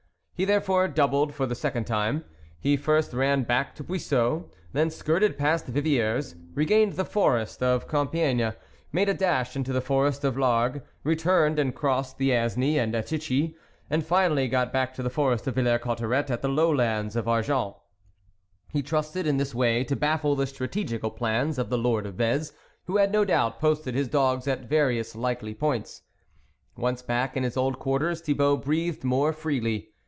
[0.33, 2.25] He there fore doubled for the second time.
[2.59, 8.53] He first ran back to Puiseux, then skirted past Viviers, regained the forest of Compiegne,
[8.91, 12.95] made a dash into the forest of Largue, re turned and crossed the Aisne at
[13.05, 13.53] Attichy,
[13.87, 17.27] and finally got back to the forest of Villers Cotterets at the low lands of
[17.27, 17.75] Ar gent.
[18.71, 22.51] He trusted in this way to baffle the strategical plans of the Lord of Vez,
[22.85, 26.01] who had, no doubt, posted his dogs at various likely points.
[26.75, 29.89] Once back in his old quarters Thibault breathed more freely.